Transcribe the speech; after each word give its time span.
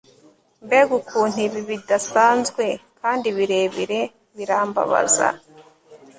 Mbega 0.65 0.91
ukuntu 1.01 1.37
ibi 1.45 1.59
bidasanzwe 1.69 2.65
kandi 2.99 3.27
birebire 3.37 3.99
birambabaza 4.37 5.27